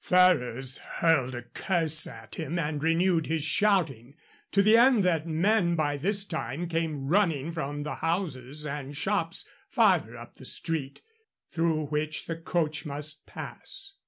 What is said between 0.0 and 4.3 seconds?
Ferrers hurled a curse at him and renewed his shouting,